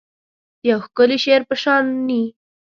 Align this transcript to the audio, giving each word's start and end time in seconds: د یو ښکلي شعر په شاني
د 0.61 0.63
یو 0.69 0.79
ښکلي 0.85 1.17
شعر 1.23 1.41
په 1.49 1.55
شاني 1.61 2.23